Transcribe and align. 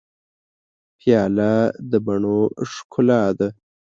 پیاله 0.99 1.53
د 1.89 1.91
بڼو 2.05 2.39
ښکلا 2.73 3.23
ده. 3.37 3.47